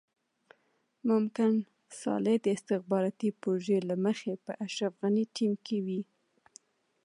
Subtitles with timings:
[1.09, 1.51] ممکن
[2.01, 6.01] صالح د استخباراتي پروژې له مخې په اشرف غني ټيم کې وي.